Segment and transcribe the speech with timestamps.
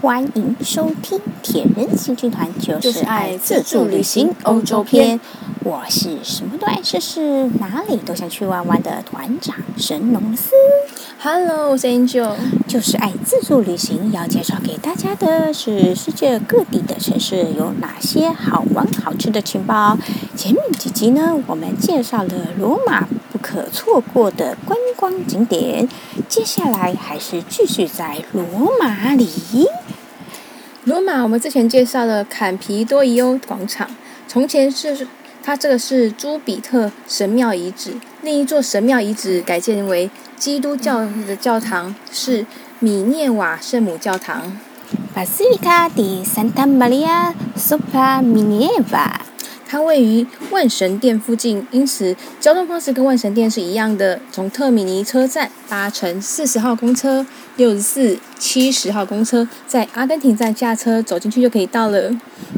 [0.00, 5.20] 欢迎收听铁人行军团，就是爱自助旅行欧洲篇。
[5.62, 10.52] 我是什么都爱试试，哪里都想去玩玩的团长神农司。
[11.18, 12.32] Hello，我是 Angel。
[12.66, 19.98] 就是爱自助旅行，要介绍给大家的是世界各地的城市有哪些好玩好吃的情报。
[20.34, 25.88] 前面几集呢，我们介绍了罗马不可错过的观光景点，
[26.28, 29.28] 接下来还是继续在罗马里。
[30.84, 33.88] 罗马，我们之前介绍了坎皮多伊欧广场，
[34.26, 35.06] 从前是。
[35.42, 42.44] 它这个是朱比特神庙遗址，另一座神庙遗址改建为基督教的教堂，是
[42.78, 44.58] 米涅瓦圣母教堂。
[45.16, 49.29] Basilica di Santa Maria sopra Minerva。
[49.70, 54.18] 它位于万神殿附近，因此交通方式跟万神殿是一样的。
[54.32, 57.24] 从特米尼车站搭乘四十号公车、
[57.54, 62.10] 六十四、七十号公车，在阿根廷站下车，走进去就可以到了。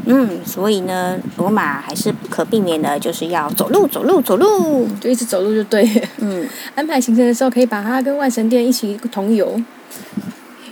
[0.07, 5.87] 嗯，所以呢，罗马还是不可避免的，就是要走路，走路，走路，就一直走路就对。
[6.17, 9.61] 嗯， 安排行程的时候可以把它跟万神殿一起同游。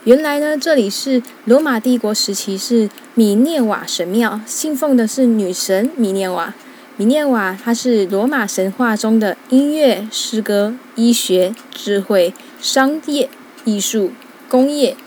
[0.04, 6.56] 原来呢，这里是罗马帝国时期是米涅瓦神庙，信奉的是女神米涅瓦。
[6.98, 13.30] 米涅瓦她是罗马神话中的音乐、诗歌、医学、智慧、商业、
[13.64, 14.12] 艺术、
[14.50, 14.98] 工业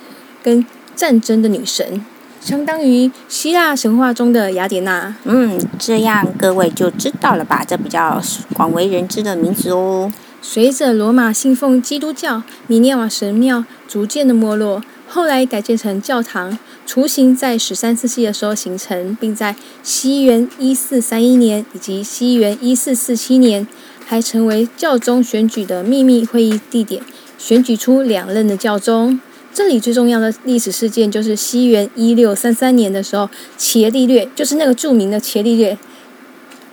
[0.45, 2.00] 跟战争的女神，
[2.41, 5.17] 相当于希腊神话中的雅典娜。
[5.25, 7.65] 嗯，这样各位就知道了吧？
[7.67, 8.22] 这比较
[8.55, 10.12] 广为人知的名字哦。
[10.47, 16.59] 随着罗马信奉基督教，米涅瓦神庙逐渐的没落，后来改建成教堂。
[16.84, 23.67] 雏形在十三世纪的时候形成，并在西元一四三一年以及西元一四四七年，
[24.05, 27.03] 还成为教宗选举的秘密会议地点，
[27.39, 29.19] 选举出两任的教宗。
[29.55, 35.78] 这里最重要的历史事件就是西元一六三三年的时候，伽利略就是那个著名的伽利略。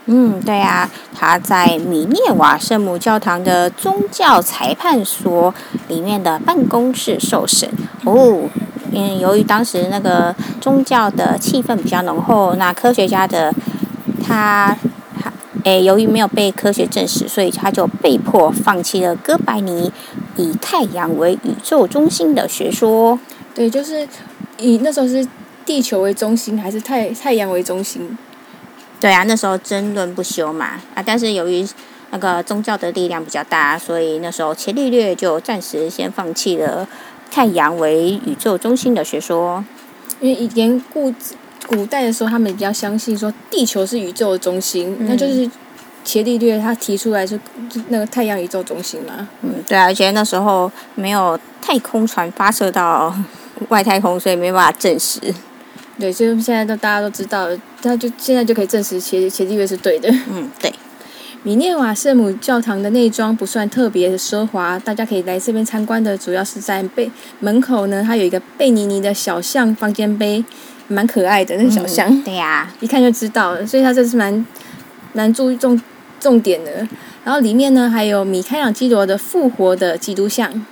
[0.05, 5.53] 嗯，对、啊，他在米涅瓦圣母教堂的宗教裁判所
[5.87, 7.69] 里面的办公室受审
[8.03, 8.49] 哦。
[8.91, 13.53] 嗯，由于当时那个宗教的气氛比较浓厚，那科学家的
[14.21, 14.75] 他，
[15.21, 15.31] 他
[15.63, 19.93] 诶，由于没有被科学证实，所以他就被迫放弃了哥白尼
[20.35, 23.17] 以太阳为宇宙中心的学说。
[23.53, 24.05] 对，就是
[24.57, 25.25] 以那时候是
[25.65, 28.17] 地球为中心还是太太阳为中心？
[29.01, 31.03] 对啊，那时候争论不休嘛啊！
[31.03, 31.67] 但是由于
[32.11, 36.87] 那个宗教的力量比较大，所以那时候伽利略就暂时先放弃了
[37.31, 39.65] 太阳为宇宙中心的学说。
[40.19, 41.11] 因为以前古
[41.65, 45.49] 古代的时候，他们比较相信说地球是宇宙的中心，嗯、那就是
[46.03, 47.35] 伽利略他提出来就
[47.67, 49.27] 就那个太阳宇宙中心嘛。
[49.41, 53.11] 嗯，对啊，而且那时候没有太空船发射到
[53.69, 55.19] 外太空，所以没办法证实。
[56.01, 60.09] 对，所以现在都大家都知道了，他就现在就可以证实伽伽利略是对的。
[60.33, 60.73] 嗯，对。
[61.43, 70.43] 米涅瓦圣母教堂的内装不算特别的奢华，大家可以来这边参观的，主要是在贝门口呢，它有一个贝尼尼的小象方尖碑，
[70.87, 72.07] 蛮可爱的那个小象。
[72.09, 74.45] 嗯、对呀、啊，一看就知道了，所以它这是蛮
[75.13, 75.79] 蛮注意重
[76.19, 76.87] 重点的。
[77.23, 80.65] 然后里面呢，还有米开朗基罗的复活的基督像。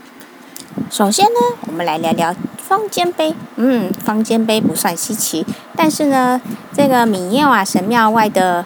[0.92, 2.36] 首先呢，我们来聊聊
[2.69, 3.34] 方尖碑。
[3.56, 5.44] 嗯，方尖碑不算稀奇，
[5.75, 6.40] 但是呢，
[6.72, 8.63] 这个米涅瓦神庙外的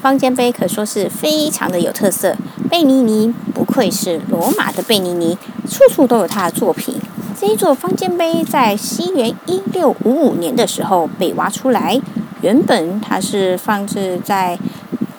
[0.00, 2.34] 方尖碑可说是非常的有特色。
[2.70, 5.36] 贝尼尼不愧是罗马的贝尼尼，
[5.68, 6.94] 处处都有他的作品。
[7.38, 12.00] 这一座方尖碑在西元一六五五年的时候被挖出来，
[12.40, 14.58] 原本它是放置在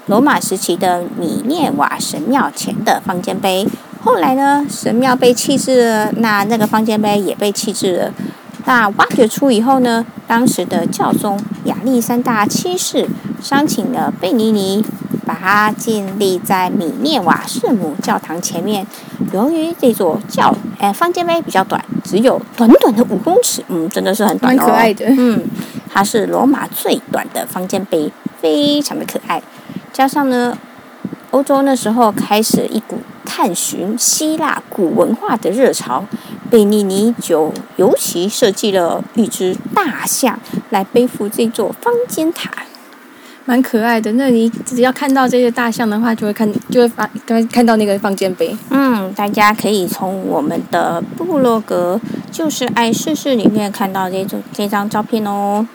[0.07, 3.67] 罗马时期的米涅瓦神庙前的方尖碑。
[4.02, 8.13] 后来呢，神庙被弃置了，那那个方尖碑也被弃置了。
[8.66, 13.08] 那挖掘出以后呢，当时的教宗亚历山大七世
[13.41, 14.84] 商请了贝尼尼，
[15.25, 18.85] 把它建立在米涅瓦圣母教堂前面。
[19.34, 24.58] 由于这座教哎方尖碑比较短，只有短短的五公尺，嗯，真的是很短哦。
[24.58, 25.05] 蛮可爱的。
[25.08, 25.44] 嗯，
[25.90, 28.11] 它是罗马最短的方尖碑，
[28.41, 29.41] 非常的可爱。
[29.91, 30.58] 加上呢，
[31.32, 32.99] 欧洲那时候开始一股。
[33.28, 36.06] 探寻希腊古文化的热潮，
[36.50, 40.40] 贝尼尼就尤其设计了一只大象
[40.70, 42.50] 来背负这座方尖塔，
[43.46, 44.14] 蛮可爱的。
[44.14, 48.58] 那你只要看到这些大象的话，就会看，就会发，刚看到那个方尖碑。
[48.70, 52.00] 嗯，大家可以从我们的部落格
[52.32, 55.68] 就是爱试试里面看到这种这张照片哦。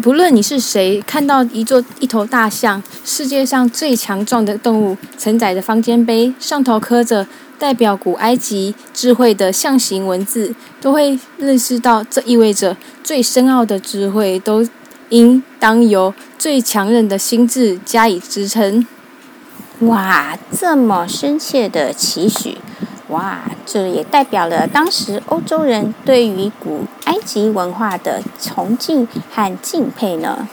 [0.00, 7.26] 不论你是谁，看到一座一头大象，世界上最强壮的动物，承载着方尖碑，上头刻着
[7.58, 14.66] 代表古埃及智慧的象形文字，都会认识到这意味着最深奥的智慧都
[15.10, 18.84] 应当由最强韧的心智加以支撑。
[19.80, 22.58] 哇，这么深切的期许！
[23.14, 30.48] 哇，这也代表了当时欧洲人对于古埃及文化的崇敬和敬佩呢。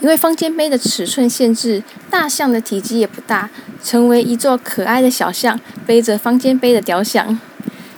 [0.00, 3.50] 因为方尖碑的尺寸限制，大象的体积也不大，
[3.84, 7.38] 成为一座可爱的小象背着方尖碑的雕像。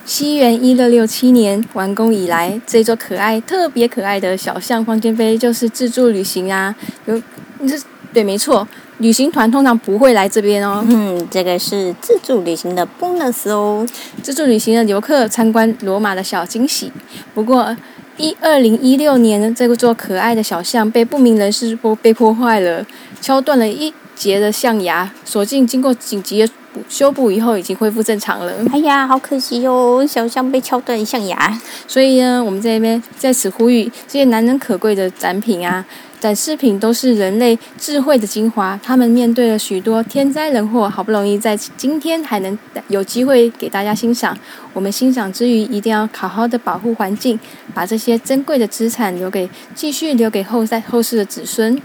[0.05, 6.75] 西元一六六七年完工以来，这座可爱、特别可爱的小象方尖碑就是自助旅行啊，
[7.07, 7.17] 有，
[7.61, 7.79] 这
[8.13, 8.67] 对，没错。
[9.01, 10.85] 旅行团通常不会来这边哦。
[10.89, 13.87] 嗯，这个是自助旅行的 bonus 哦。
[14.23, 16.93] 自助旅行的游客参观罗马的小惊喜。
[17.35, 17.75] 不过，
[18.19, 22.87] 一二零一六年，这座可爱的小象被不明人士破被破坏了，
[23.23, 25.11] 敲断了一节的象牙。
[25.25, 26.53] 所幸经过紧急的
[26.87, 28.53] 修补以后，已经恢复正常了。
[28.71, 31.59] 哎呀，好可惜哟，小象被敲断象牙。
[31.89, 35.83] 所以呢，我们这边在此呼吁这些难能可贵的展品啊。
[36.21, 42.57] 展示品都是人类智慧的精华，他们面对了许多天灾人祸，好不容易在今天还能
[42.89, 44.37] 有机会给大家欣赏。
[44.75, 47.41] 我们欣赏之余，一定要好好的保护环境，
[47.73, 51.81] 把这些珍贵的资产留给继续留给后代后世的子孙。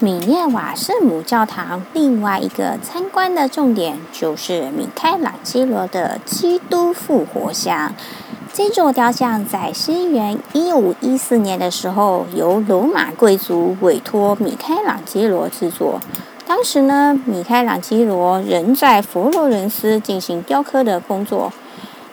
[0.00, 7.94] 米涅瓦圣母教堂另外一个参观的重点就是米开朗基罗的基督复活像。
[8.56, 16.00] 这座雕像在西元一五一四年的时候，由罗马贵族委托米开朗基罗制作。
[16.46, 21.52] 当时呢，米开朗基罗仍在佛罗伦斯进行雕刻的工作。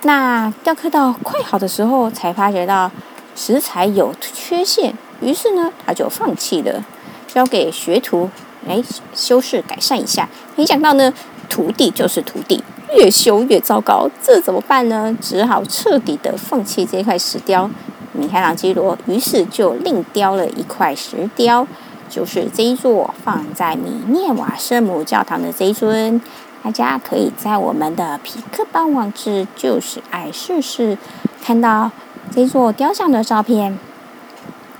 [0.01, 2.89] 那雕刻到快好的时候，才发觉到
[3.35, 6.83] 石材有缺陷，于是呢，他就放弃了，
[7.27, 8.31] 交给学徒
[8.65, 8.83] 来
[9.13, 10.27] 修饰改善一下。
[10.55, 11.13] 没想到呢，
[11.47, 12.63] 徒弟就是徒弟。
[12.95, 15.15] 越修越糟糕，这怎么办呢？
[15.21, 17.69] 只好彻底的放弃这块石雕。
[18.13, 21.65] 米开朗基罗于是就另雕了一块石雕，
[22.09, 26.21] 就是这一座放在米涅瓦圣母教堂的这一尊。
[26.61, 30.97] 大家可以在我们的皮克邦网志“就是爱试试”
[31.41, 31.89] 看到
[32.29, 33.79] 这座雕像的照片。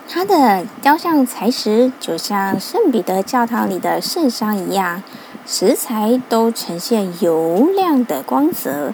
[0.08, 5.02] 它的雕像材质就像圣彼得教堂里的圣像一样。
[5.45, 8.93] 石材都呈现油亮的光泽，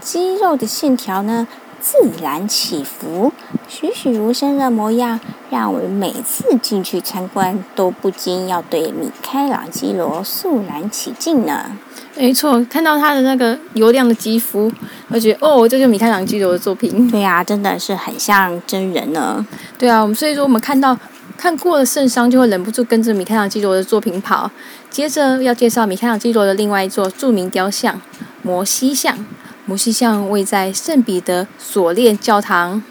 [0.00, 1.46] 肌肉的线条呢
[1.80, 3.32] 自然起伏，
[3.68, 11.76] 栩栩如生的模样，让我们每次进去参观都不禁要对米开朗基罗肃然起敬呢。
[12.16, 14.72] 没错，看到他的那个油亮的肌肤，
[15.08, 17.08] 我觉得哦，这就是米开朗基罗的作品。
[17.10, 19.46] 对呀、啊，真的是很像真人呢。
[19.78, 20.96] 对啊，我们所以说我们看到。
[21.36, 24.50] 看过了圣殤，就会忍不住跟着米开朗基罗的作品跑。
[24.90, 28.00] 接着要介绍米开朗基罗的另外一座著名雕像——
[28.42, 29.26] 摩西像。
[29.66, 32.82] 摩西像位在圣彼得锁链教堂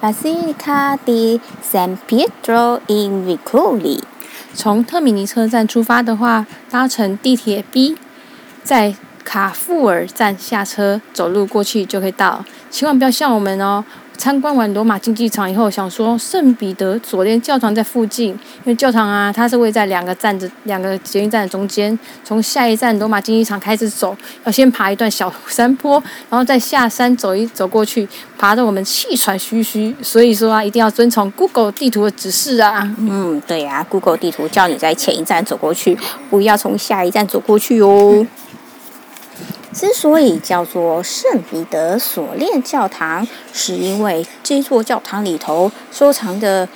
[0.00, 4.00] （Basilica di San Pietro in Vicoli）。
[4.54, 7.96] 从特米尼车站出发的话，搭乘地铁 B，
[8.62, 8.94] 在
[9.24, 12.44] 卡富尔站下车，走路过去就可以到。
[12.70, 13.84] 千万不要像我们哦。
[14.22, 21.98] 参观完罗马竞技场以后，想说圣彼得锁链教堂在附近，因为教堂啊，它是位在两个站的两个捷运站的中间。
[22.22, 28.08] 从下一站罗马竞技场开始走，要先爬一段小山坡，然后再下山走一走过去，
[28.38, 29.92] 爬得我们气喘吁吁。
[30.00, 32.88] 所以说啊，一定要遵从 Google 地图的指示啊。
[32.98, 35.98] 嗯，对呀、啊，Google 地图叫你在前一站走过去，
[36.30, 38.24] 不要从下一站走过去哦。
[39.72, 46.68] 之所以叫做圣彼得锁链教堂，是因为这座教堂里头收藏的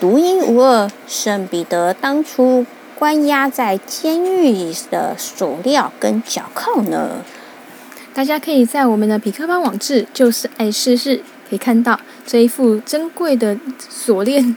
[0.00, 2.66] 独一无二圣彼得当初
[2.98, 7.24] 关押在监狱里的锁链跟脚铐呢。
[8.12, 13.56] 大家可以在我们的痞客邦网志，就是爱试试，可以看到这一副珍贵的
[13.88, 14.56] 锁链。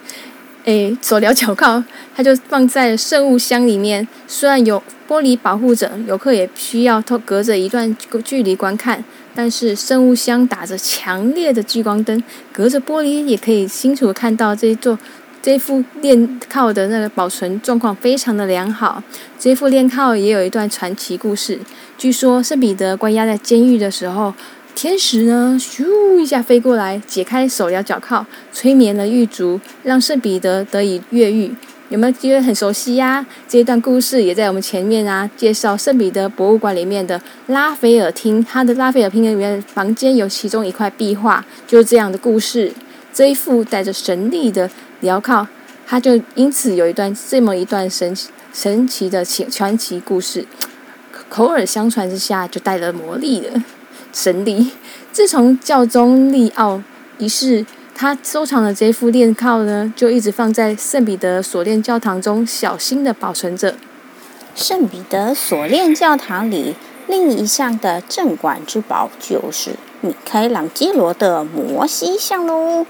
[0.66, 1.84] 诶，手镣脚铐，
[2.16, 4.08] 它就放在圣物箱里面。
[4.28, 7.94] 虽然有玻璃保护着，游客也需要透隔着一段
[8.24, 9.04] 距离观看，
[9.36, 14.98] 但是圣物箱打着强烈的聚光灯，隔着玻璃也可以清楚看到这座
[15.42, 19.04] 这副链铐的那个保存状况非常的良好。
[19.38, 21.60] 这副链铐也有一段传奇故事，
[21.98, 24.34] 据说圣彼得关押在监狱的时候。
[24.76, 31.56] 天使呢，咻一下飞过来，解开手镣脚铐，催眠了狱卒，让圣彼得得以越狱。
[31.90, 42.74] 有没有觉得很熟悉呀、这一段故事也在我们前面啊，介绍圣彼得博物馆里面的拉斐尔厅，他的拉斐尔厅里面房间有其中一块壁画，就是这样的故事。
[43.14, 44.70] 这一副带着神力的
[45.02, 45.48] 镣铐，
[45.86, 48.16] 他就因此有一段这么一段神
[48.52, 50.46] 神奇的奇传奇故事。
[51.30, 53.64] 口耳相传之下就带了魔力了，
[54.14, 54.72] 神力。
[55.12, 56.82] 自从教宗利奥
[57.18, 63.76] 一世，他收藏的这副链铐呢，就一直放在圣彼得锁链教堂中，小心的保存着。
[64.56, 66.76] 圣彼得锁链教堂里
[67.08, 72.86] 另一项的镇馆之宝，就是米开朗基罗的摩西像喽。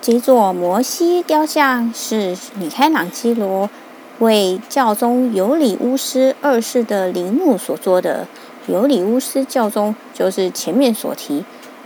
[0.00, 3.70] 这座摩西雕像是米开朗基罗
[4.18, 8.26] 为教宗尤里乌斯二世的陵墓所做的。
[8.68, 11.42] 尤里乌斯教宗就是前面所提，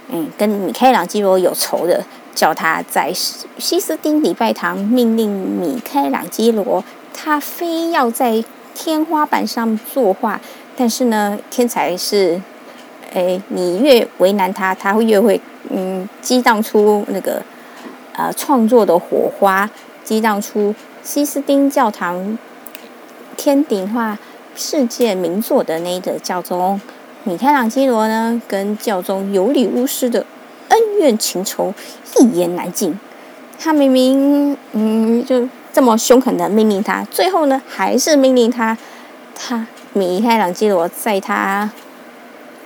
[0.09, 6.83] 嗯，跟米开朗基罗有仇的，叫他在西斯丁礼拜堂命令米开朗基罗，
[7.15, 10.41] 他非要在天花板上作画。
[10.77, 12.41] 但是呢，天才是，
[13.13, 17.43] 哎，你越为难他，他会越会嗯激荡出那个
[18.15, 19.71] 呃创作的火花，
[20.03, 22.37] 激荡出西斯丁教堂
[23.37, 24.19] 天顶画。
[24.55, 26.81] 世界名作的那个教宗
[27.25, 30.27] 米开朗基罗呢，跟教宗尤里乌斯的
[30.69, 31.73] 恩怨情仇
[32.19, 32.99] 一言难尽。
[33.59, 38.77] 他明明嗯就这么凶狠的命令他，最后呢还是命令他，
[39.35, 41.71] 他米开朗基罗在他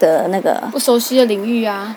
[0.00, 1.94] 的那个不熟悉的领域啊，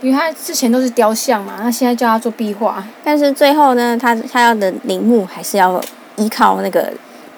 [0.00, 5.80] 因为他之前都是雕像嘛，他现在叫他做壁画，但是最后呢，他他要的陵墓还是要
[6.16, 6.92] 依靠那个。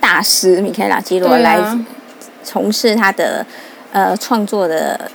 [0.04, 1.58] 大师米开朗基罗来
[2.42, 3.46] 从事他的
[3.90, 5.10] 呃创作的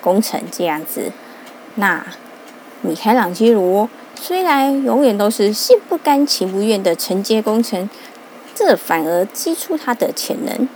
[0.00, 1.12] 工程，这样子。
[1.76, 2.04] 那
[2.80, 3.88] 米开朗基罗
[4.20, 7.88] 虽然永远都是心不甘情不愿的承接工程，
[8.52, 10.68] 这反而激出他的潜能。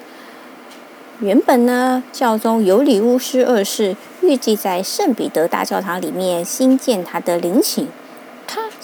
[1.19, 7.89] 原本呢，教宗尤里乌斯二世预计在圣彼得大教堂里面新建他的陵寝。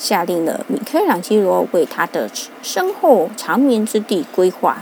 [0.03, 2.29] 他下令了米开朗基罗为他的
[2.61, 4.79] 身后长眠之地规划。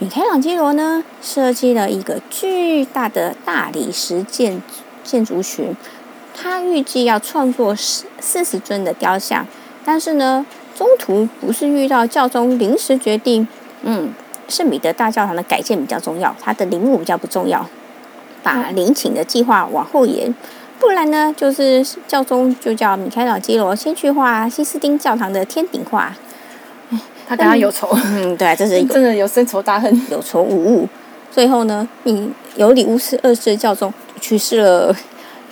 [0.00, 4.60] 米开朗基罗呢，设计了一个巨大的大理石建
[5.04, 5.76] 建筑群。
[6.34, 9.46] 他预计要创作四四十尊的雕像，
[9.84, 10.44] 但是呢，
[10.74, 13.46] 中途不是遇到教宗临时决定，
[13.82, 14.12] 嗯，
[14.48, 17.64] 圣彼得大教堂的改建比较重要，他的陵墓比较不重要，
[18.42, 20.34] 把陵寝的计划往后延。
[20.78, 26.14] 不然呢，就是教宗就叫米开朗基罗先去画西斯丁教堂的天顶画。
[27.28, 27.88] 他跟他有仇。
[28.04, 30.88] 嗯，对，这是真的有深仇大恨，有仇无误。
[31.32, 34.94] 最后呢，米尤里乌斯二世教宗去世了，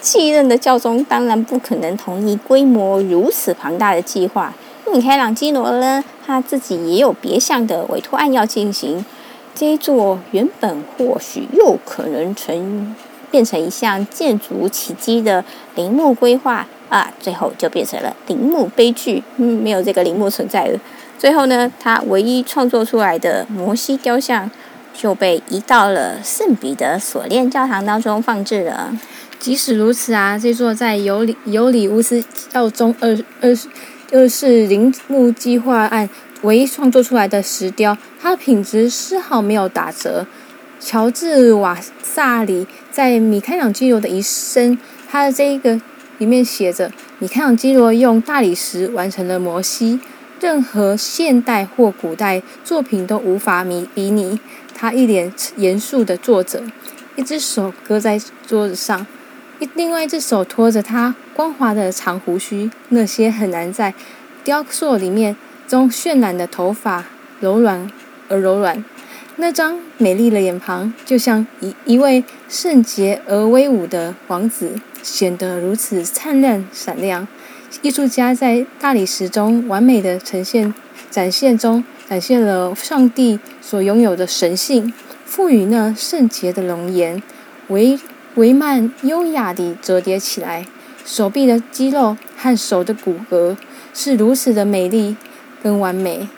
[0.01, 4.55] 继任的教宗当然不可能同意规模如此庞大的计划。
[4.93, 9.05] 米开朗基罗呢，他自己也有别项的委托案要进行。
[9.55, 12.95] 这一座原本或许又可能成。
[13.35, 19.25] 变成一项建筑奇迹的陵墓规划啊，最后就变成了陵墓悲剧。
[19.39, 20.79] 嗯，没有这个陵墓存在了。
[21.19, 24.49] 最后呢，他唯一创作出来的摩西雕像
[24.97, 28.97] 就被移到了圣彼得锁链教堂当中放置了。
[29.41, 32.23] 即使如此啊，这座在尤里尤里乌斯
[32.53, 33.51] 教宗二二
[34.13, 36.09] 二世陵墓计划案
[36.43, 40.25] 唯一创作出来的石雕，它的品质丝毫没有打折。
[40.85, 45.81] 乔治瓦萨里在米开朗基罗的一生，他的这一个
[46.19, 49.99] 里面写着：米开朗基罗用大理石完成了摩西，
[50.41, 54.39] 任何现代或古代作品都无法比比拟。
[54.75, 56.63] 他一脸严肃地坐着，
[57.17, 59.07] 一只手搁在桌子上，
[59.61, 63.95] 一另外一只手托着他光滑的长胡须，那些很难在
[64.45, 65.35] 雕塑里面
[65.67, 67.07] 中渲染的头发，
[67.41, 67.91] 柔软
[68.29, 68.85] 而柔软。
[69.37, 77.27] 那张美丽的脸庞，就像一一位圣洁而威武的王子，显得如此灿烂闪亮。
[77.83, 80.73] 艺术家在大理石中完美的呈现、
[81.11, 84.93] 展现中，展现了上帝所拥有的神性，
[85.27, 87.21] 赋予那圣洁的容颜，
[87.69, 87.99] 帷
[88.37, 90.65] 帷幔优雅地折叠起来，
[91.05, 93.57] 手臂的肌肉和手的骨骼
[93.93, 95.17] 是如此的美丽
[95.61, 96.29] 跟完美，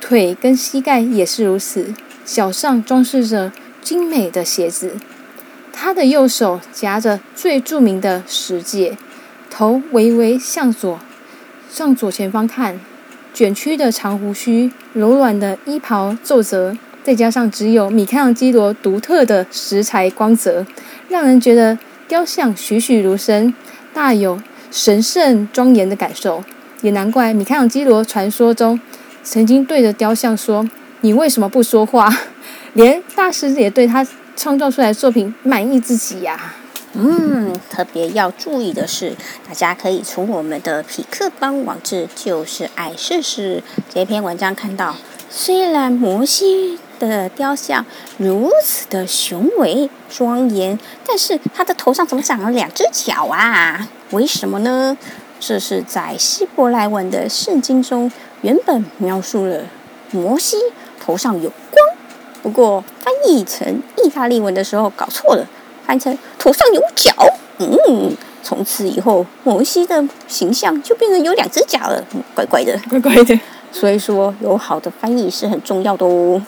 [0.00, 1.92] 腿跟膝盖也是如此。
[2.26, 4.96] 脚上装饰着精美的鞋子，
[5.72, 8.98] 他的右手夹着最著名的石戒，
[9.48, 10.98] 头微微向左，
[11.70, 12.80] 向左前方看，
[13.32, 20.66] 卷曲的长胡须，柔软的衣袍皱褶，再加上只有米开朗基罗独特的石材光泽，
[21.08, 21.78] 让人觉得
[22.08, 23.54] 雕像栩栩如生，
[23.94, 24.42] 大有
[24.72, 26.42] 神圣庄严的感受。
[26.82, 28.78] 也难怪米开朗基罗传说中
[29.22, 30.68] 曾经对着雕像说。
[31.06, 32.12] 你为什么不说话？
[32.74, 36.52] 连大师也对他创造出来的作品满意自己呀、
[36.94, 39.14] 嗯，特别要注意的是，
[39.46, 44.96] 大家可以从我们的匹克邦网志“就是爱试试”这篇文章看到，
[45.30, 47.86] 虽然摩西的雕像
[48.18, 53.88] 如此的雄伟庄严，但是他的头上怎么长了两只角啊？
[54.10, 54.98] 为什么呢？
[55.38, 58.10] 这是在希伯来文的圣经中
[58.40, 59.66] 原本描述了
[60.10, 60.56] 摩西
[61.06, 61.96] 头上有光，
[62.42, 65.48] 不过翻译成意大利文的时候搞错了，
[65.86, 67.12] 翻成头上有角。
[67.58, 73.38] 嗯，从此以后摩西的形象就变成有两只脚了，怪怪的， 怪怪的。
[73.70, 76.42] 所以说，有好的翻译是很重要的哦。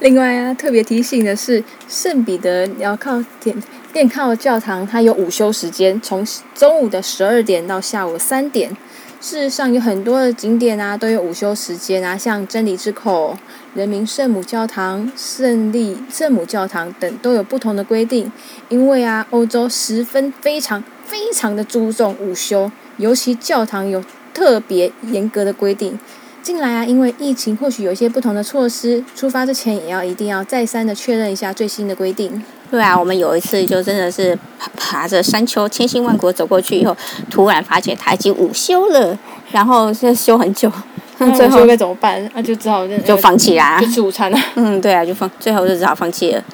[0.00, 3.56] 另外啊，特别提醒的是，圣彼得要靠点
[3.92, 8.76] 电靠教堂，它有午休时间，从中午的十二点到下午三点。
[9.24, 13.34] 事实上，有很多的景点啊，都有午休时间啊，像真理之口、
[13.72, 18.30] 人民圣母教堂、胜利圣母教堂等都有不同的规定。
[18.68, 24.04] 因为啊，欧洲十分非常非常的注重午休，尤其教堂有
[24.34, 25.98] 特别严格的规定。
[26.44, 29.02] 近来啊，因为疫情，或许有一些不同的措施。
[29.16, 32.44] 出发之前，也要一定要再三的确认一下最新的规定。
[32.70, 36.94] 对啊，我们有一次就真的是爬爬着山丘，千辛万苦走过去以后，
[37.30, 39.18] 突然发现他已经午休了，
[39.52, 40.70] 然后现在休很久，
[41.16, 42.30] 那 最后该怎么办？
[42.34, 44.38] 那就只好就放弃啦，就吃午餐了。
[44.56, 46.44] 嗯，对啊，就放，最后就只好放弃了。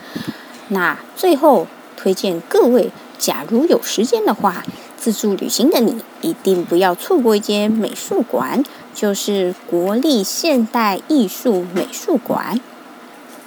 [0.69, 1.67] 那最后
[1.97, 4.65] 推荐各位，假如有时间的话，
[5.01, 8.63] 自助旅行的你一定不要错过一间美术馆。
[8.93, 12.61] 就是国立现代艺术美术馆。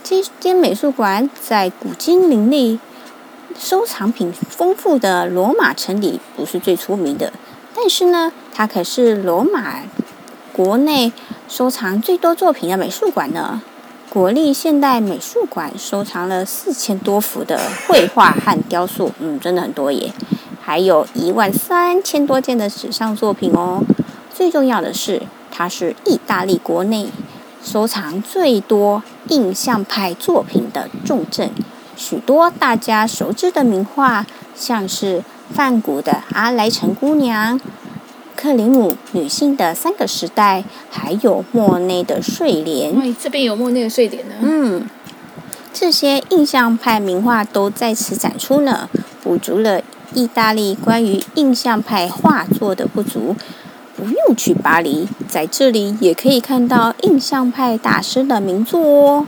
[0.03, 2.79] 这间美术馆在古今林立、
[3.59, 7.31] 收藏品丰富的罗马城里不是最出名的，
[7.75, 9.83] 但是呢，它可是罗马
[10.51, 11.11] 国内
[11.47, 13.61] 收藏最多作品的美术馆呢。
[14.09, 20.13] 国立现代美术馆收藏了四千多幅的绘画和雕塑，嗯，真的很多耶，
[20.65, 23.81] 还有一万三千多件的纸上作品哦。
[24.33, 27.09] 最重要的是，它是意大利国内
[27.61, 31.51] 收藏最多印象派作品的重镇。
[31.97, 35.21] 许多大家熟知的名画，像是
[35.53, 37.59] 梵谷的《阿莱城姑娘》、
[38.35, 42.99] 克里姆女性的三个时代，还有莫内的睡莲。
[42.99, 44.35] 哎，这边有莫内的睡莲呢。
[44.41, 44.87] 嗯，
[45.73, 48.89] 这些印象派名画都在此展出呢，
[49.21, 49.81] 补足了
[50.13, 53.35] 意大利关于印象派画作的不足。
[53.95, 59.25] 不用去巴黎，在这里也可以看到印象派大师的名作哦。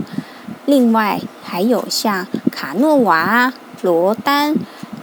[0.65, 4.55] 另外，还有像卡诺瓦、罗丹、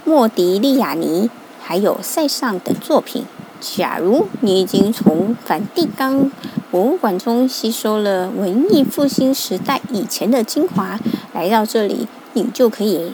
[0.04, 1.30] 莫迪利亚尼，
[1.62, 3.24] 还有塞尚等作品。
[3.60, 6.32] 假如你已经从梵蒂冈
[6.72, 10.98] 博物馆中吸收了文艺复兴时代以前的精华，
[11.32, 13.12] 来到这里，你就可以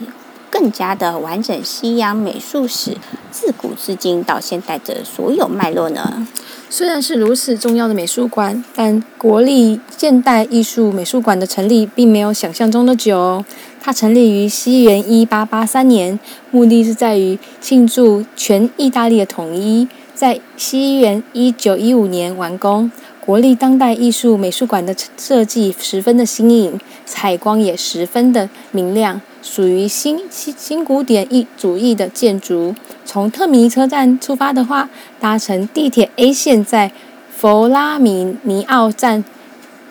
[0.59, 2.97] 更加的完整西洋美术史
[3.31, 6.27] 自古至今到现代的所有脉络呢。
[6.69, 13.45] 虽然是如此重要的美术馆，但国立现代艺术美术馆的成立并没有想象中的久。
[13.81, 16.19] 它成立于西元一八八三年，
[16.51, 19.87] 目的是在于庆祝全意大利的统一。
[20.13, 22.91] 在西元一九一五年完工。
[23.29, 32.73] 国立当代艺术美术馆的设计十分的新颖，采光也十分的明亮，属于新新新古典艺主义的建筑。
[33.05, 34.89] 从特米尼车站出发的话，
[35.19, 36.91] 搭乘地铁 A 线，在
[37.29, 39.23] 弗拉米尼奥站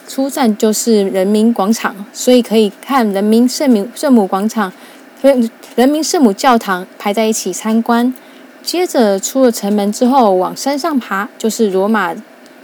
[0.08, 4.72] 出站就是人民广场，所以可以看人民圣母圣母广场、
[5.76, 8.12] 人民圣母教堂排在一起参观。
[8.64, 12.16] 接着出了城门之后，往山上爬就是罗马。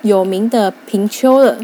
[0.05, 1.59] 有名的平丘了，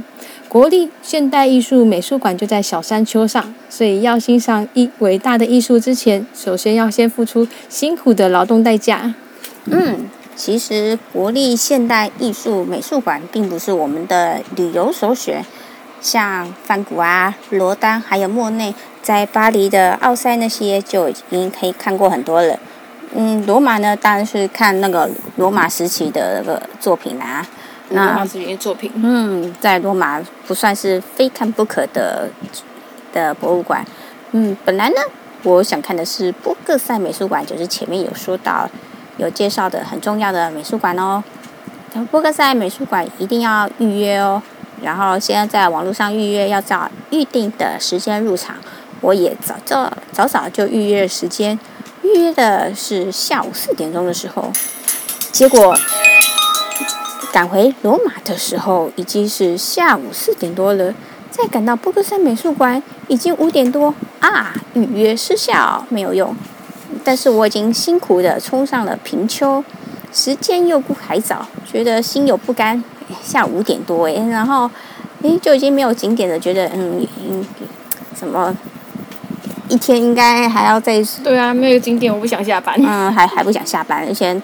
[0.48, 9.14] 国立现代艺术美术馆就在小山丘上，所以要欣赏一伟大的艺术之前，首先要先付出辛苦的劳动代价。
[9.66, 15.44] 嗯，其实国立现代艺术美术馆并不是我们的旅游首选，
[16.00, 22.58] 像梵谷啊、罗丹还有莫内，在巴黎的奥赛那些就已经可以看过很多了。
[23.14, 27.48] 嗯，罗马呢，当然是看那个罗马时期的那个作品啦、啊。
[27.90, 28.24] 那
[28.56, 32.28] 作品，嗯，在罗马不算是非看不可的
[33.12, 33.84] 的博物馆。
[34.32, 34.94] 嗯，本来呢，
[35.42, 38.70] 我想看的是波克塞美术馆，就是前面有说到
[39.16, 41.22] 有介绍的很重要的美术馆哦。
[42.10, 44.40] 波克塞美术馆一定要预约哦，
[44.80, 48.56] 然后现在在网络上预约要找预定的时间入场。
[49.00, 51.58] 我也早早早早就预约了时间，
[52.02, 54.52] 预约的是下午四点钟的时候，
[55.32, 55.76] 结果。
[57.32, 60.92] 赶回罗马的时候已经是下午四点多了，
[61.30, 64.52] 再赶到波克山美术馆已经五点多啊！
[64.74, 66.34] 预约失效，没有用。
[67.04, 69.64] 但是我已经辛苦地冲上了平丘，
[70.12, 72.82] 时间又不还早，觉得心有不甘。
[73.22, 74.70] 下午五点多诶，然后
[75.22, 77.44] 诶就已经没有景点了，觉得嗯嗯，
[78.14, 78.56] 怎么
[79.68, 81.02] 一天应该还要再？
[81.24, 82.74] 对啊，没有景点，我不想下班。
[82.78, 84.40] 嗯，还还不想下班，而且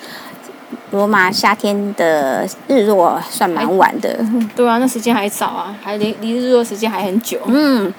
[0.93, 4.19] 罗马夏天的日落算蛮晚的。
[4.55, 7.41] 对啊，那时间还早啊，还离离日落时间还很久。
[7.47, 7.93] 嗯，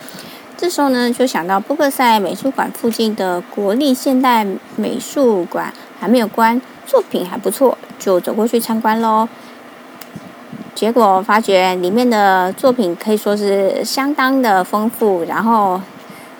[0.57, 4.45] 这时候呢，就想到波克塞美术馆附近的国立现代
[4.75, 9.27] 美术馆还没有关，作品还不错，就走过去参观喽。
[10.73, 15.81] 结果发觉里面的作品可以说是相当的丰富，然后，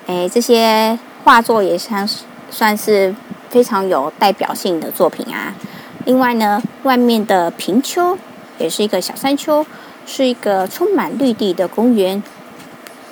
[0.05, 2.07] 诶，这些画作也算
[2.51, 3.13] 算是
[3.49, 5.53] 非常有代表性的作品啊。
[6.07, 8.17] 另外呢，外面的平丘
[8.59, 9.65] 也是一个小山丘，
[10.05, 12.23] 是一个充满绿地的公园。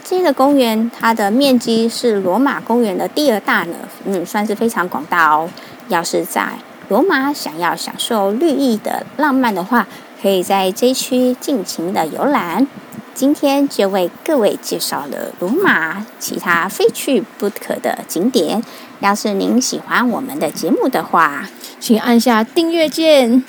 [0.01, 5.49] 这个公园它的面积是罗马公园的第二大呢，嗯，算是非常广大哦。
[5.89, 6.53] 要是在
[6.87, 9.85] 罗马想要享受绿意的浪漫的话，
[10.21, 12.65] 可以在这区尽情的游览。
[13.13, 18.63] 今天就为各位介绍了罗马其他非去不可的景点。
[18.99, 21.47] 要是您喜欢我们的节目的话，
[21.79, 23.43] 请按下订阅键，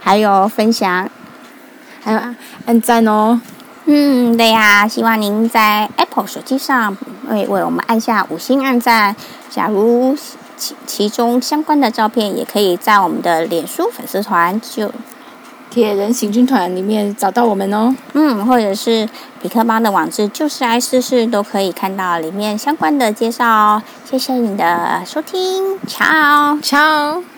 [0.00, 1.10] 还有分享，
[2.02, 3.40] 还有按按赞哦。
[3.86, 6.96] 嗯，对呀，希望您在 Apple 手机上
[7.28, 9.16] 为为我们按下五星按赞。
[9.50, 10.16] 假如
[10.56, 14.92] 其其中相关的照片，也可以在我们的脸书粉丝团就。
[15.72, 19.08] 铁人行军团里面找到我们哦，嗯，或者是
[19.40, 23.82] 比克邦的网志，就是爱试试都可以看到里面相关的介绍哦。
[24.04, 27.31] 谢谢你的收听，Ciao，Ciao。